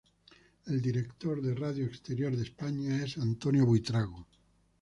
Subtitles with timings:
[0.65, 4.25] El director de Radio Exterior de España es Antonio Buitrago.